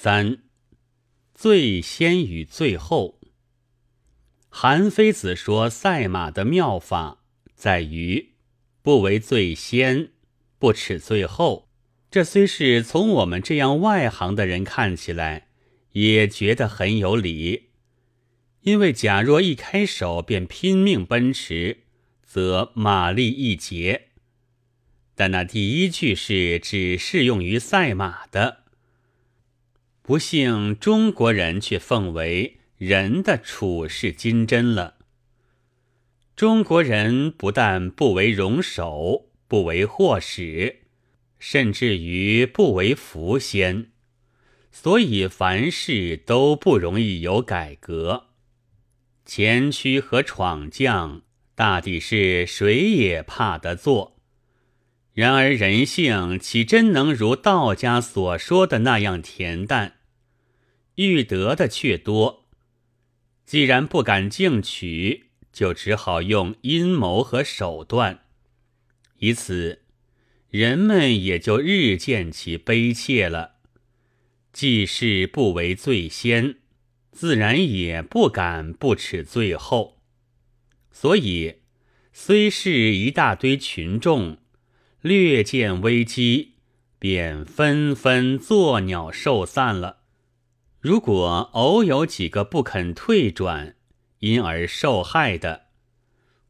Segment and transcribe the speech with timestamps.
[0.00, 0.38] 三，
[1.34, 3.18] 最先与最后。
[4.48, 7.24] 韩非子说赛马的妙法
[7.56, 8.34] 在于
[8.80, 10.10] 不为最先，
[10.56, 11.68] 不耻最后。
[12.12, 15.48] 这虽是从我们这样外行的人看起来，
[15.90, 17.70] 也觉得很有理。
[18.60, 21.78] 因为假若一开手便拼命奔驰，
[22.22, 24.10] 则马力一竭。
[25.16, 28.67] 但那第一句是只适用于赛马的。
[30.08, 34.94] 不幸中国人却奉为人的处世金针了。
[36.34, 40.76] 中国人不但不为荣首，不为祸始，
[41.38, 43.90] 甚至于不为福先，
[44.72, 48.28] 所以凡事都不容易有改革。
[49.26, 51.20] 前驱和闯将，
[51.54, 54.16] 大抵是谁也怕得做。
[55.12, 59.96] 然而人性岂真能如道家所说的那样恬淡？
[60.98, 62.48] 欲得的却多，
[63.46, 68.24] 既然不敢进取，就只好用阴谋和手段，
[69.18, 69.82] 以此，
[70.50, 73.58] 人们也就日见其悲切了。
[74.52, 76.56] 既是不为最先，
[77.12, 80.00] 自然也不敢不耻最后。
[80.90, 81.58] 所以，
[82.12, 84.38] 虽是一大堆群众，
[85.00, 86.54] 略见危机，
[86.98, 89.97] 便纷纷作鸟兽散了。
[90.80, 93.74] 如果偶有几个不肯退转，
[94.20, 95.66] 因而受害的，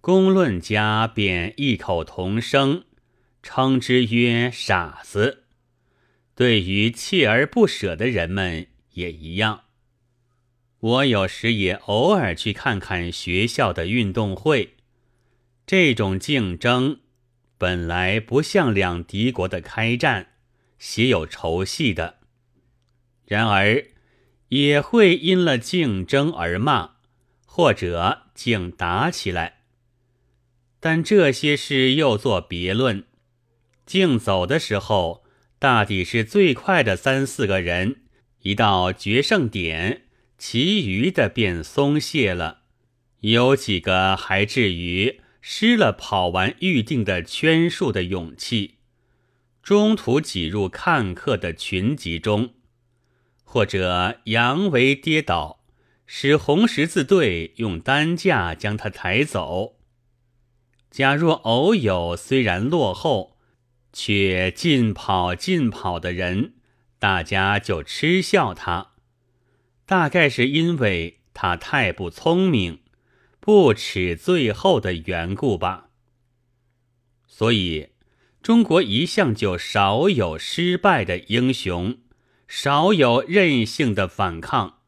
[0.00, 2.84] 公论家便异口同声
[3.42, 5.44] 称之曰傻子。
[6.34, 9.64] 对于锲而不舍的人们也一样。
[10.80, 14.74] 我有时也偶尔去看看学校的运动会，
[15.66, 17.00] 这种竞争
[17.58, 20.28] 本来不像两敌国的开战，
[20.78, 22.20] 写有仇戏的，
[23.26, 23.84] 然而。
[24.48, 26.92] 也会因了竞争而骂，
[27.46, 29.60] 或者竟打起来。
[30.80, 33.04] 但这些事又作别论。
[33.86, 35.24] 竞走的时候，
[35.58, 38.02] 大抵是最快的三四个人，
[38.42, 40.02] 一到决胜点，
[40.38, 42.60] 其余的便松懈了。
[43.20, 48.74] 有几个还至于失了跑完预定的圈数的勇气，
[49.62, 52.54] 中途挤入看客的群集中。
[53.44, 55.60] 或者扬为跌倒，
[56.06, 59.76] 使红十字队用担架将他抬走。
[60.90, 63.36] 假若偶有虽然落后，
[63.92, 66.54] 却尽跑尽跑的人，
[66.98, 68.92] 大家就嗤笑他。
[69.86, 72.80] 大概是因为他太不聪明，
[73.40, 75.90] 不耻最后的缘故吧。
[77.26, 77.88] 所以，
[78.40, 81.98] 中国一向就少有失败的英雄。
[82.46, 84.78] 少有任性的反抗，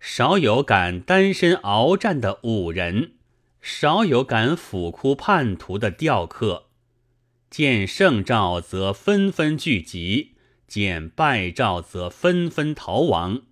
[0.00, 3.12] 少有敢单身鏖战的武人，
[3.60, 6.64] 少有敢俯哭叛徒的吊客。
[7.48, 10.32] 见胜兆则纷纷聚集，
[10.66, 13.42] 见败兆则纷纷逃亡。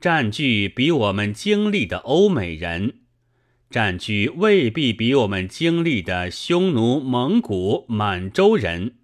[0.00, 3.00] 占据比我们经历的欧美人，
[3.70, 8.96] 占据未必比我们经历的匈奴、蒙古、满洲人，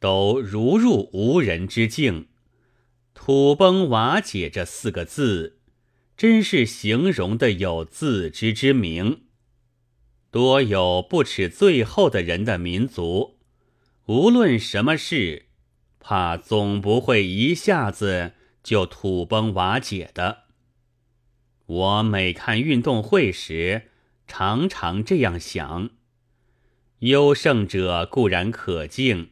[0.00, 2.26] 都如入无人之境。
[3.12, 5.58] 土崩瓦解这四个字，
[6.16, 9.24] 真是形容的有自知之明。
[10.30, 13.38] 多有不耻最后的人的民族，
[14.06, 15.46] 无论什么事，
[15.98, 18.32] 怕总不会一下子
[18.62, 20.44] 就土崩瓦解的。
[21.66, 23.90] 我每看运动会时，
[24.26, 25.90] 常常这样想：
[27.00, 29.30] 优胜者固然可敬，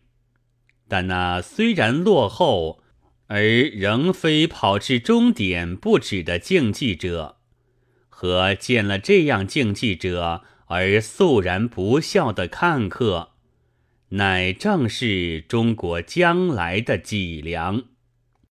[0.88, 2.82] 但那虽然落后。
[3.28, 7.36] 而仍非跑至终点不止的竞技者，
[8.08, 13.32] 和见了这样竞技者而肃然不笑的看客，
[14.10, 17.84] 乃正是中国将来的脊梁。